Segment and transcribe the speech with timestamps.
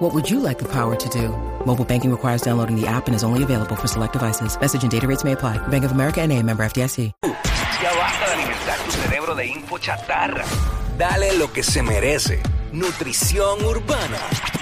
[0.00, 1.28] What would you like the power to do?
[1.66, 4.58] Mobile banking requires downloading the app and is only available for select devices.
[4.58, 5.58] Message and data rates may apply.
[5.68, 7.12] Bank of America and a member FDIC.
[7.22, 10.44] Ya basta de alimentar tu cerebro de info chatarra.
[10.98, 12.40] Dale lo que se merece.
[12.72, 14.18] Nutrición urbana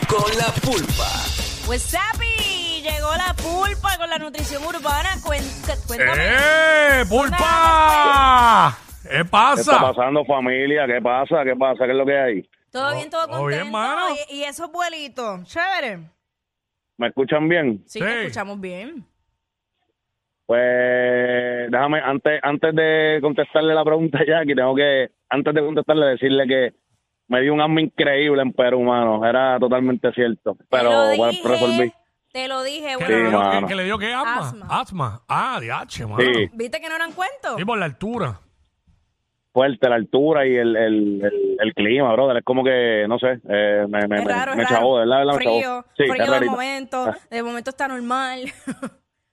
[0.08, 1.08] con la pulpa.
[1.66, 5.08] Pues Sapi, llegó la pulpa con la nutrición urbana.
[5.24, 6.22] Cuenta- Cuéntame.
[6.22, 8.76] ¡Eh, pulpa!
[9.02, 9.80] ¿Qué ¿Qué está pasa?
[9.80, 10.86] pasando, familia?
[10.86, 11.42] ¿Qué pasa?
[11.44, 11.84] ¿Qué pasa?
[11.86, 12.48] ¿Qué es lo que hay?
[12.70, 13.78] Todo bien, todo todo bien, contento.
[13.78, 14.14] mano.
[14.30, 16.00] y, y esos vuelitos, chévere.
[16.96, 17.82] ¿Me escuchan bien?
[17.86, 18.04] Sí, Sí.
[18.04, 19.06] te escuchamos bien.
[20.46, 26.06] Pues déjame, antes, antes de contestarle la pregunta a Jackie, tengo que, antes de contestarle,
[26.06, 26.74] decirle que
[27.28, 29.24] me dio un asma increíble en Perú, mano.
[29.26, 30.56] Era totalmente cierto.
[30.70, 31.92] Pero te lo bueno, dije, resolví.
[32.32, 33.08] Te lo dije, ¿Qué bueno.
[33.16, 33.60] le dio, mano.
[33.60, 34.38] ¿qué- qué le dio qué asma?
[34.48, 34.66] Asma.
[34.70, 35.22] Asma.
[35.28, 36.18] Ah, DH, mano.
[36.22, 36.48] Sí.
[36.54, 37.54] ¿Viste que no eran cuentos?
[37.58, 38.40] Sí, por la altura.
[39.58, 42.36] Fuerte la altura y el, el, el, el clima, brother.
[42.36, 44.54] Es como que, no sé, eh, me, me, me- raro.
[44.54, 45.18] ¿verdad?
[45.18, 45.34] ¿verdad?
[45.34, 45.84] Frío, chavó.
[45.96, 47.14] Sí, es frío de momento.
[47.28, 48.40] De momento está normal.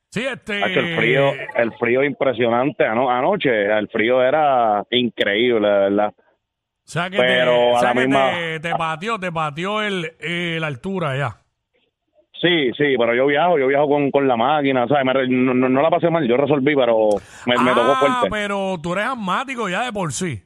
[0.09, 0.63] Sí, este...
[0.63, 2.85] Hacho, el frío, el frío impresionante.
[2.85, 6.13] Ano- anoche el frío era increíble, de verdad.
[6.17, 9.31] O sea que, pero te, o a sea la que misma- te, te pateó, te
[9.31, 11.37] pateó el, eh, la altura ya.
[12.45, 15.03] Sí, sí, pero yo viajo, yo viajo con, con la máquina, ¿sabes?
[15.05, 17.09] Me no, no- la pasé mal, yo resolví, pero
[17.47, 18.27] me, me tocó ah, fuerte.
[18.29, 20.41] pero tú eres asmático ya de por sí.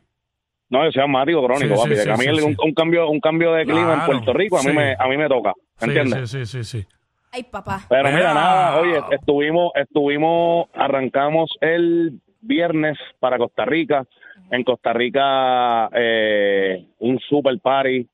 [0.69, 1.95] No, yo soy asmático crónico, Sí, papi.
[1.97, 2.43] sí, a mí sí, el- sí.
[2.43, 5.17] un, un cambio un cambio de clima en Puerto Rico a mí me a mí
[5.17, 6.29] me toca, Sí, ¿entiendes?
[6.29, 6.87] Sí, sí, sí, sí.
[7.31, 7.81] Ay, papá.
[7.89, 8.15] Pero Mira.
[8.17, 14.05] mira, nada, oye, estuvimos estuvimos arrancamos el viernes para Costa Rica.
[14.51, 18.07] En Costa Rica eh, un super party.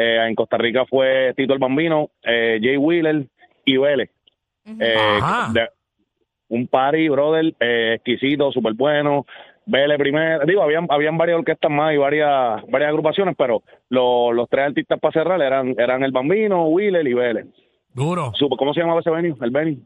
[0.00, 3.26] Eh, en Costa Rica fue Tito el Bambino, eh, Jay Wheeler
[3.64, 4.10] y Vélez.
[4.64, 5.52] Eh, Ajá.
[5.52, 5.68] de-
[6.50, 9.26] un party, brother, eh, exquisito, súper bueno.
[9.66, 14.48] Vélez primero, digo, habían, habían varias orquestas más y varias varias agrupaciones, pero lo- los
[14.48, 17.46] tres artistas para cerrar eran, eran El Bambino, Wheeler y Vélez.
[17.92, 18.32] Duro.
[18.56, 19.34] ¿Cómo se llamaba ese venue?
[19.40, 19.78] El venue.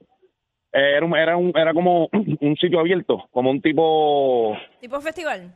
[0.75, 2.09] Eh, era, un, era, un, era como
[2.41, 5.51] un sitio abierto, como un tipo, ¿Tipo festival?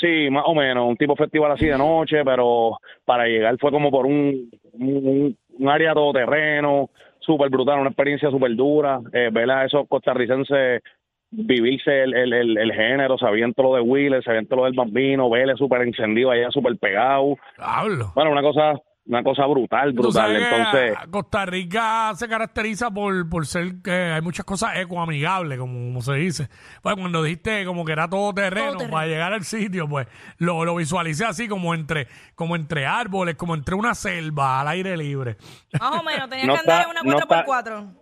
[0.00, 3.90] Sí, más o menos, un tipo festival así de noche, pero para llegar fue como
[3.90, 9.00] por un, un, un área todoterreno, súper brutal, una experiencia súper dura.
[9.12, 10.82] Eh, ver a esos costarricenses
[11.30, 14.74] vivirse el, el, el, el género, sabían todo lo de Wheeler, sabían todo lo del
[14.74, 17.36] bambino, Vélez súper encendido allá, súper pegado.
[17.58, 18.10] Hablo.
[18.14, 20.36] Bueno, una cosa, una cosa brutal, brutal.
[20.36, 26.00] Entonces, Costa Rica se caracteriza por, por ser que hay muchas cosas ecoamigables, como, como
[26.00, 26.48] se dice.
[26.80, 30.06] Pues cuando dijiste como que era todo terreno, para llegar al sitio, pues
[30.38, 32.06] lo, lo visualicé así como entre,
[32.36, 35.36] como entre árboles, como entre una selva al aire libre.
[35.78, 36.30] Más o menos.
[36.30, 37.99] Tenías No que andar en una está- 4x4.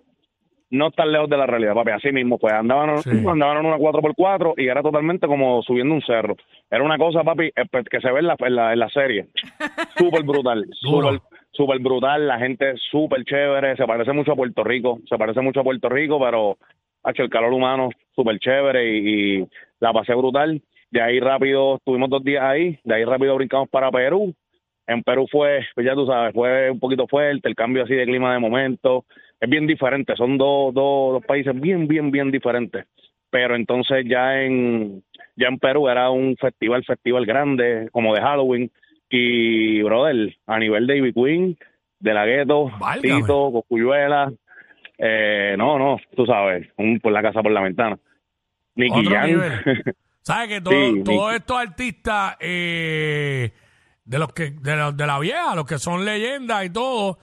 [0.70, 1.90] No tan lejos de la realidad, papi.
[1.92, 3.10] Así mismo, pues andaban, Sí.
[3.10, 6.36] andaban en una 4x4 y era totalmente como subiendo un cerro.
[6.70, 7.50] Era una cosa, papi,
[7.90, 9.26] que se ve en la, en la, en la serie.
[9.96, 11.20] Súper brutal, súper
[11.52, 12.26] súper brutal.
[12.28, 13.76] La gente súper chévere.
[13.76, 15.00] Se parece mucho a Puerto Rico.
[15.08, 16.56] Se parece mucho a Puerto Rico, pero
[17.04, 19.46] hecho el calor humano súper chévere y, y
[19.80, 20.60] la pasé brutal.
[20.90, 22.78] De ahí rápido, estuvimos dos días ahí.
[22.84, 24.34] De ahí rápido brincamos para Perú.
[24.86, 28.06] En Perú fue, pues ya tú sabes, fue un poquito fuerte, el cambio así de
[28.06, 29.04] clima de momento.
[29.40, 32.86] Es bien diferente, son dos, dos, dos países bien, bien, bien diferentes.
[33.30, 35.02] Pero entonces ya en,
[35.36, 38.70] ya en Perú era un festival, festival grande, como de Halloween.
[39.10, 41.58] Y, brother, a nivel de Ivy Queen,
[42.00, 42.70] de la Gueto.
[43.20, 44.32] Tito, Cocuyuela,
[44.98, 47.98] eh, no, no, tú sabes, un por la casa por la ventana.
[48.74, 49.06] Nicky.
[50.22, 53.50] ¿Sabes que todo- Sí, todos estos artistas eh,
[54.04, 57.18] de los que de, los- de la vieja, los que son leyendas y todo,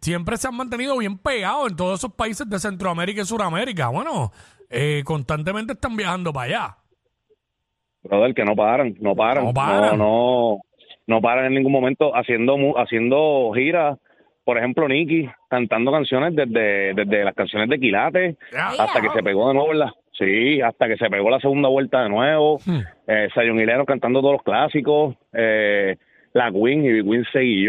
[0.00, 3.88] siempre se han mantenido bien pegados en todos esos países de Centroamérica y Suramérica.
[3.88, 4.30] Bueno,
[4.70, 6.76] eh, constantemente están viajando para allá.
[8.02, 9.98] brother, que no paran, no paran, No paran.
[9.98, 10.04] no,
[10.56, 10.58] no,
[11.06, 13.98] no paran en ningún momento haciendo haciendo giras.
[14.44, 19.46] Por ejemplo, Nicky cantando canciones desde, desde las canciones de Quilate hasta que se pegó
[19.48, 22.58] de nuevo en la, sí, hasta que se pegó la segunda vuelta de nuevo.
[22.66, 22.80] Hmm.
[23.06, 25.14] Eh, Zion Hilero cantando todos los clásicos.
[25.32, 25.96] Eh,
[26.34, 27.66] la Queen y Queen seguí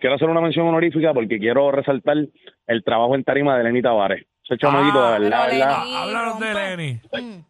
[0.00, 2.16] Quiero hacer una mención honorífica porque quiero resaltar
[2.66, 4.26] el trabajo en tarima de Lenny Tavares.
[4.44, 6.54] Ese chamaquito, Ah, de verdad, Ah, Háblanos de.
[6.54, 7.00] Lenny.
[7.12, 7.40] Mm.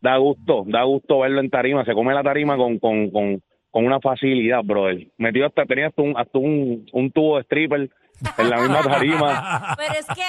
[0.00, 3.86] da gusto, da gusto verlo en tarima, se come la tarima con, con, con, con
[3.86, 5.08] una facilidad, brother.
[5.16, 7.90] Metió hasta, tenía hasta un, hasta un, un tubo de stripper
[8.38, 9.74] en la misma tarima.
[9.78, 10.22] Pero es que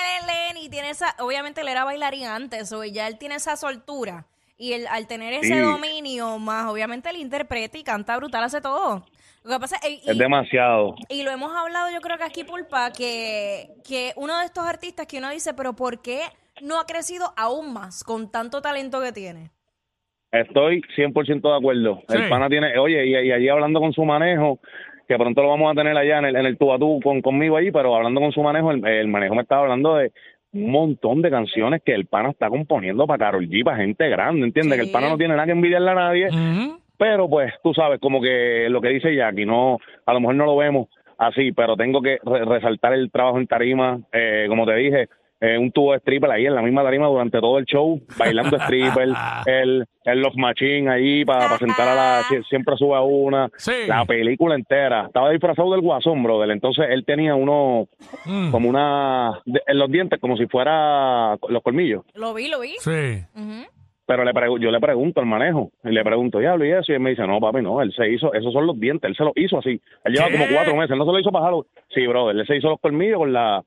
[0.54, 4.26] Lenny tiene esa, obviamente él era bailarín antes, o ya él tiene esa soltura
[4.58, 5.60] Y el, al tener ese Sí.
[5.60, 9.04] dominio, más obviamente él interpreta y canta brutal, hace todo.
[9.46, 10.96] Lo que pasa es, y- Es demasiado.
[11.10, 15.06] y lo hemos hablado yo creo que aquí, Pulpa, que, que uno de estos artistas
[15.06, 16.22] que uno dice, pero ¿por qué
[16.62, 19.52] no ha crecido aún más con tanto talento que tiene?
[20.32, 22.02] Estoy 100% de acuerdo.
[22.10, 22.18] Sí.
[22.18, 24.60] El pana tiene, oye, y, y allí hablando con su manejo,
[25.08, 27.22] que pronto lo vamos a tener allá en el, en el tú a tú con,
[27.22, 30.12] conmigo allí, pero hablando con su manejo, el, el manejo me estaba hablando de
[30.54, 34.46] un montón de canciones que el pana está componiendo para Carol G, para gente grande,
[34.46, 34.74] ¿entiendes?
[34.74, 34.80] Sí.
[34.82, 36.30] Que el pana no tiene nada que envidiarle a nadie.
[36.98, 40.46] Pero pues tú sabes, como que lo que dice Jackie, no, a lo mejor no
[40.46, 40.88] lo vemos
[41.18, 45.08] así, pero tengo que re- resaltar el trabajo en tarima, eh, como te dije,
[45.42, 48.58] eh, un tubo de stripper ahí en la misma tarima durante todo el show, bailando
[48.58, 49.10] stripper,
[49.46, 53.72] el, el Love Machine ahí para sentar a la, sie- siempre sube a una, Sí.
[53.88, 57.88] la película entera, estaba disfrazado del guasón, brother, entonces él tenía uno,
[58.26, 58.50] Mm.
[58.52, 62.74] como una, de- en los dientes, como si fuera los colmillos Lo vi, lo vi.
[62.80, 63.24] Sí.
[63.36, 63.66] Ujú.
[64.06, 66.96] Pero le pregu- yo le pregunto al manejo y le pregunto, diablo, y eso, y
[66.96, 69.24] él me dice, no, papi, no, él se hizo, esos son los dientes, él se
[69.24, 70.34] los hizo así, él lleva ¿Qué?
[70.34, 71.68] como cuatro meses, él no se lo hizo para Halloween.
[71.90, 73.64] sí, brother, él se hizo los colmillos con la,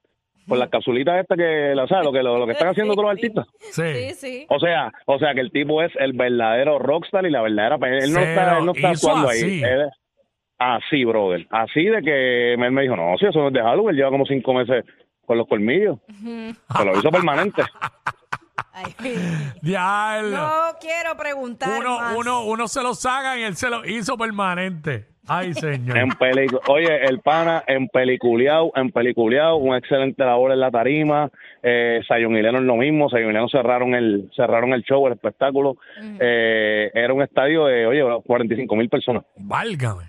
[0.48, 2.04] con las capsulitas estas que, la, ¿sabes?
[2.06, 3.46] Lo que, lo, lo que están haciendo todos los artistas.
[3.58, 4.14] Sí, Sí.
[4.14, 4.46] sí.
[4.48, 8.12] O sea, o sea que el tipo es el verdadero rockstar y la verdadera, él
[8.12, 9.44] no Se está, él no está actuando así.
[9.44, 9.62] ahí.
[9.62, 9.88] Él
[10.58, 13.90] así, brother, así de que él me dijo, no, si eso no es de Halloween,
[13.90, 14.84] él lleva como cinco meses
[15.26, 17.62] con los colmillos, se lo hizo permanente.
[19.62, 20.36] Diablo.
[20.36, 22.16] no quiero preguntar uno, más.
[22.16, 25.06] uno, uno se lo saca y él se lo hizo permanente.
[25.30, 25.98] Ay, señor.
[25.98, 31.30] En pelicu Oye, el pana en peliculeado, en peliculeado, un excelente labor en la tarima.
[31.62, 33.10] Eh, Zion y Lennon lo mismo.
[33.10, 35.76] Zion y Lennon cerraron el, cerraron el show, el espectáculo.
[36.18, 39.24] Eh, era un estadio de, oye, 45 mil personas.
[39.36, 40.04] Válgame.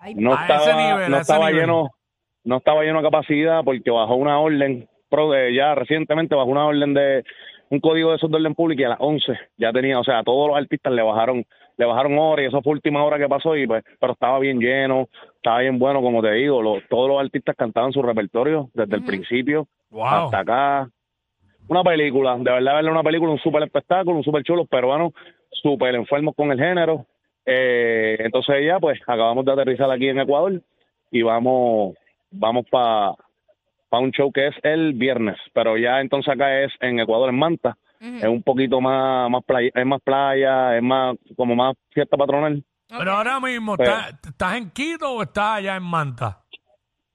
[0.00, 1.60] Ay, No A estaba, ese nivel, no a ese estaba nivel.
[1.62, 1.90] lleno,
[2.44, 6.66] no estaba lleno a capacidad porque bajó una orden, pro de, ya recientemente bajó una
[6.66, 7.24] orden de
[7.70, 10.20] un código de esos de orden público y a las 11 ya tenía, o sea,
[10.20, 11.44] a todos los artistas le bajaron,
[11.76, 14.58] le bajaron horas y eso fue última hora que pasó y pues, pero estaba bien
[14.60, 19.04] lleno, estaba bien bueno, como te digo, todos los artistas cantaban su repertorio desde el
[19.04, 20.04] principio Wow.
[20.04, 20.90] hasta acá.
[21.68, 25.12] Una película, de verdad, verla una película, un súper espectáculo, un súper chulo, los peruanos
[25.50, 27.06] súper enfermos con el género.
[27.46, 30.60] Eh, entonces ya, pues, acabamos de aterrizar aquí en Ecuador
[31.10, 31.94] y vamos,
[32.30, 33.14] vamos para
[34.00, 37.76] un show que es el viernes, pero ya entonces acá es en Ecuador, en Manta.
[38.00, 42.62] Es un poquito más, más playa, es más playa, es más, como más fiesta patronal.
[42.86, 46.42] Pero ahora mismo, Pero- ¿estás, estás en Quito o estás allá en Manta?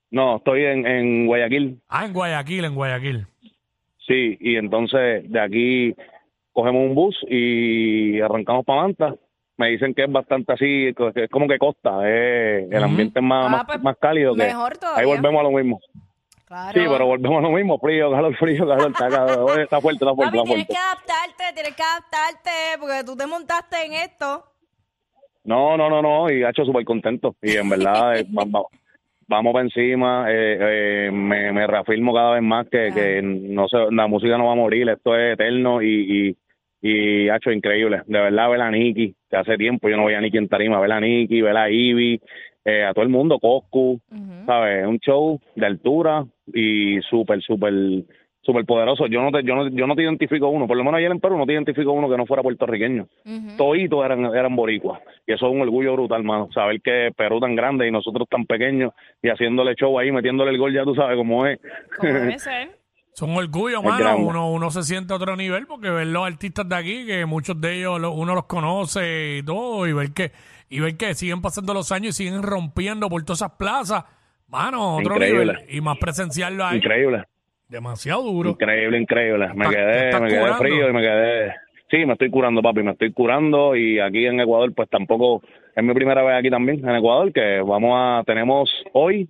[0.09, 1.79] No, estoy en, en Guayaquil.
[1.87, 3.27] Ah, en Guayaquil, en Guayaquil.
[4.07, 5.95] Sí, y entonces de aquí
[6.51, 9.15] cogemos un bus y arrancamos para Manta.
[9.57, 13.23] Me dicen que es bastante así, que es como que costa, eh, el ambiente es
[13.25, 14.33] más, Ah, más, pues, más cálido.
[14.33, 15.01] Que mejor todavía.
[15.01, 15.79] ahí volvemos a lo mismo.
[16.49, 16.71] Claro.
[16.81, 20.15] Sí, pero volvemos a lo mismo, frío, calor, frío, calor, está, calor, está fuerte, está
[20.15, 20.73] fuerte, tienes fuerte.
[20.73, 24.43] que adaptarte, tienes que adaptarte, porque tú te montaste en esto.
[25.43, 27.35] No, no, no, no, y ha hecho súper contento.
[27.41, 28.67] Y en verdad, eh, va- va-
[29.27, 30.25] vamos para encima.
[30.27, 30.57] eh,
[31.07, 34.53] eh, me, me reafirmo cada vez más que, que no sé, la música no va
[34.53, 36.35] a morir, esto es eterno y,
[36.81, 38.01] y, y ha hecho increíble.
[38.07, 40.79] De verdad, ver a Nicky, que hace tiempo yo no veía a Nicky en tarima,
[40.79, 42.19] ver a Nicky, ver a Ivy,
[42.69, 43.99] eh, a todo el mundo, Coscu,
[44.45, 44.85] ¿sabes?
[44.87, 47.73] Un show de altura y súper, súper
[48.41, 49.05] súper poderoso.
[49.07, 51.19] Yo no te, yo no, yo no te identifico uno, por lo menos ayer en
[51.19, 53.05] Perú no te identifico uno que no fuera puertorriqueño.
[53.57, 55.01] Toditos eran, eran boricuas.
[55.27, 56.47] Y eso es un orgullo brutal, mano.
[56.53, 60.57] Saber que Perú tan grande y nosotros tan pequeños y haciéndole show ahí, metiéndole el
[60.57, 61.59] gol, ya tú sabes cómo es.
[61.97, 62.69] Como debe ser.
[63.13, 63.97] Son orgullo, mano.
[64.29, 67.59] Uno, uno se siente a otro nivel porque ver los artistas de aquí, que muchos
[67.59, 70.31] de ellos lo- uno los conoce y todo, y ver que
[70.69, 74.05] y ver que siguen pasando los años y siguen rompiendo por todas esas plazas,
[74.47, 75.53] mano, otro Increíble.
[75.53, 75.65] nivel.
[75.75, 77.23] Y más presenciarlo ahí, Increíble,
[77.67, 78.51] demasiado duro.
[78.51, 79.49] increíble, increíble.
[79.53, 81.53] Me quedé, me quedé frío y me quedé...
[81.91, 85.41] Sí, me estoy curando, papi, me estoy curando y aquí en Ecuador pues tampoco
[85.75, 89.27] es mi primera vez aquí también en Ecuador que vamos a tenemos hoy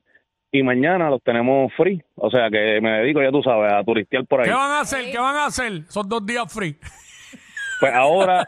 [0.51, 4.25] y mañana los tenemos free, o sea que me dedico ya tú sabes a turistear
[4.25, 4.47] por ahí.
[4.47, 5.09] ¿Qué van a hacer?
[5.09, 5.83] ¿Qué van a hacer?
[5.87, 6.75] Son dos días free.
[7.79, 8.47] Pues ahora,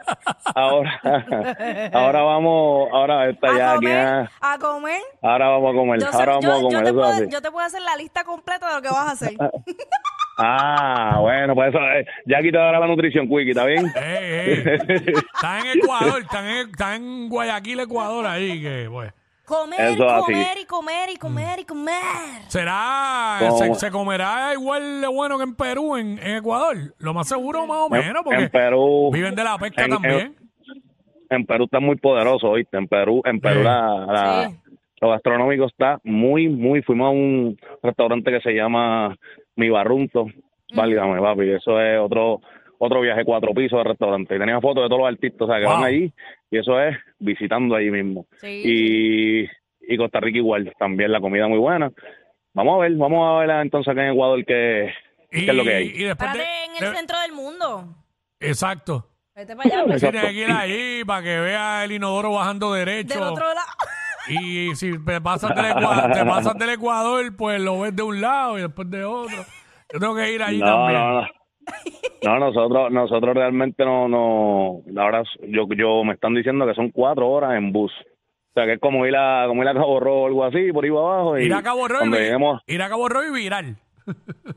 [0.54, 1.00] ahora,
[1.94, 4.06] ahora vamos, ahora está A ya aquí, comer,
[4.40, 5.00] ah, a comer.
[5.22, 7.24] ahora vamos a comer, Yo, ahora yo- vamos a yo comer, te eso puedo, así.
[7.30, 9.32] yo te puedo hacer la lista completa de lo que vas a hacer.
[10.38, 13.86] Ah, bueno, pues eso, eh, Jackie te dará la nutrición, Quickie, ¿está bien?
[13.96, 14.76] Eh.
[15.34, 19.12] Están en Ecuador, están en, están en Guayaquil, Ecuador, ahí que, pues.
[19.44, 20.32] Comer, Eso así.
[20.32, 22.42] comer y comer y comer y comer.
[22.48, 26.76] ¿Será, se, se comerá igual de bueno que en Perú, en, en Ecuador?
[26.98, 30.36] Lo más seguro, más o menos, porque en Perú, viven de la pesca en- también.
[31.30, 32.76] en Perú está muy poderoso, ¿oíste?
[32.78, 33.64] En Perú, en Perú Sí.
[33.64, 34.56] la, la- Sí.
[35.00, 39.16] lo gastronómico está muy, muy, fuimos a un restaurante que se llama
[39.56, 40.26] Mi Barrunto,
[40.74, 42.40] válgame, papi, eso es otro
[42.84, 44.34] otro viaje cuatro pisos de restaurante.
[44.34, 45.74] Y tenía fotos de todos los artistas, o sea, que Wow.
[45.74, 46.12] van allí
[46.50, 48.26] y eso es visitando ahí mismo.
[48.40, 48.62] Sí.
[48.64, 51.92] Y, y Costa Rica igual, también la comida muy buena.
[52.54, 54.92] Vamos a ver, vamos a ver entonces acá en Ecuador qué,
[55.30, 55.86] Y, qué es lo que hay.
[55.94, 57.94] y después de- en el de- centro del mundo.
[58.40, 59.08] Exacto.
[59.34, 59.84] Vete para allá.
[59.86, 60.00] pues.
[60.00, 63.14] Tienes que ir allí para que vea el inodoro bajando derecho.
[63.14, 63.66] Del otro lado.
[64.28, 68.20] Y si te pasas, del Ecuador, te pasas del Ecuador, pues lo ves de un
[68.20, 69.36] lado y después de otro.
[69.92, 71.00] Yo tengo que ir allí No, también.
[71.00, 71.28] no, no.
[72.24, 77.28] No, nosotros, nosotros realmente no, no, ahora yo, yo me están diciendo que son cuatro
[77.28, 77.92] horas en bus.
[77.92, 80.72] O sea, que es como ir a, como ir a Cabo Rojo o algo así,
[80.72, 81.38] por ahí para abajo.
[81.38, 83.76] Y Ir a Cabo Rojo y, lleguemos, ir a Cabo Rojo y viral.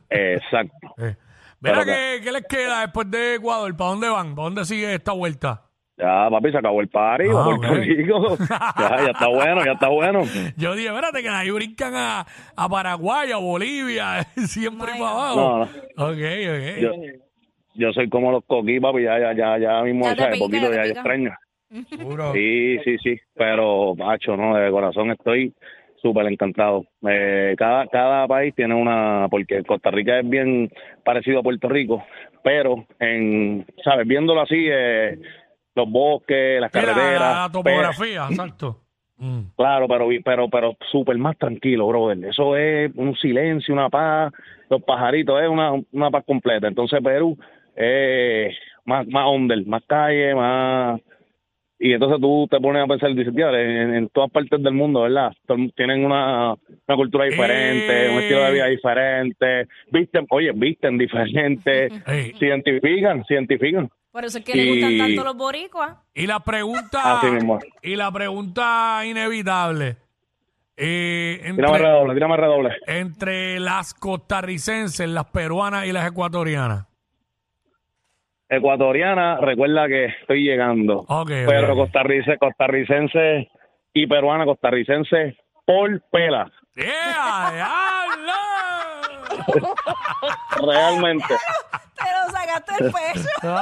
[0.09, 0.87] exacto.
[0.97, 1.15] Eh.
[1.61, 3.75] Mira, Pero ¿qué, ¿qué les queda después de Ecuador?
[3.75, 4.35] ¿Para dónde van?
[4.35, 5.63] ¿Para dónde sigue esta vuelta?
[5.97, 7.73] Ya, papi, se acabó el party, Ah, Puerto.
[7.75, 8.37] Rico.
[8.77, 10.21] Ya, ya está bueno, ya está bueno.
[10.57, 15.35] Yo dije, espérate, que ahí brincan a, a Paraguay, a Bolivia, siempre para abajo.
[15.39, 15.63] No, no.
[16.05, 16.81] Ok, ok.
[16.81, 16.91] Yo,
[17.75, 20.33] yo soy como los coquí, papi, ya, ya, ya, ya mismo, Ya ¿sabes?
[20.33, 21.31] pica, poquito ya ya extraño.
[21.89, 22.31] Seguro.
[22.33, 25.53] Sí, sí, sí, pero, macho, no, de corazón estoy
[26.01, 26.85] súper encantado.
[27.07, 30.71] Eh, cada, cada país tiene una, porque Costa Rica es bien
[31.03, 32.03] parecido a Puerto Rico,
[32.43, 34.07] pero, en, ¿sabes?
[34.07, 35.17] Viéndolo así, eh,
[35.73, 37.19] los bosques, las la- carreteras.
[37.19, 38.81] la, pero- topografía, exacto.
[39.17, 39.39] Mm.
[39.55, 42.25] Claro, pero pero pero súper más tranquilo, brother.
[42.25, 44.33] Eso es un silencio, una paz,
[44.69, 46.67] los pajaritos, es una, una paz completa.
[46.67, 47.37] Entonces Perú
[47.75, 48.55] es
[48.85, 50.99] más más under, más calle, más
[51.77, 55.01] y entonces tú te pones a pensar, dices, tío, en, en todas partes del mundo,
[55.01, 55.33] ¿verdad?
[55.75, 61.89] Tienen una, una cultura diferente, un estilo de vida diferente, visten, oye, visten diferente,
[62.39, 63.89] se identifican, se identifican.
[64.09, 65.97] Por eso es que le gustan tanto los boricuas.
[66.13, 67.59] Y la pregunta, Así mismo.
[67.83, 69.97] y la pregunta inevitable.
[70.77, 72.69] eh, Tírame entre, redoble, tírame redoble.
[72.87, 76.87] entre las costarricenses, las peruanas y las ecuatorianas.
[78.49, 81.05] Ecuatoriana, recuerda que estoy llegando.
[81.07, 83.49] Ok, Pero costarricense, costarricense
[83.93, 86.51] y peruana, costarricense por pela.
[86.75, 87.75] ¡Yeah!
[90.61, 91.25] Realmente.
[91.95, 93.29] Te lo sacaste el pecho.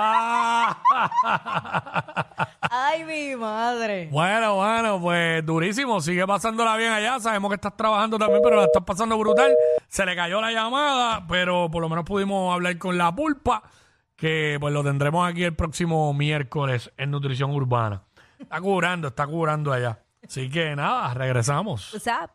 [2.62, 4.08] Ay, mi madre.
[4.12, 6.02] Bueno, bueno, pues durísimo.
[6.02, 7.20] Sigue pasándola bien allá.
[7.20, 9.56] Sabemos que estás trabajando también, pero la estás pasando brutal.
[9.88, 13.62] Se le cayó la llamada, pero por lo menos pudimos hablar con la pulpa,
[14.16, 18.04] que pues lo tendremos aquí el próximo miércoles en Nutrición Urbana.
[18.40, 20.04] Está curando, está curando allá.
[20.26, 21.94] Así que nada, regresamos.
[21.94, 22.34] O sea,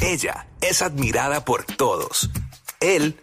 [0.00, 2.30] Ella es admirada por todos.
[2.80, 3.18] Él,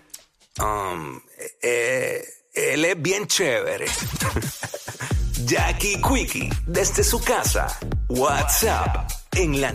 [0.60, 1.20] um,
[1.62, 2.24] eh,
[2.54, 3.86] él es bien chévere.
[5.46, 7.68] Jackie Quickie, desde su casa.
[8.08, 9.72] WhatsApp, en la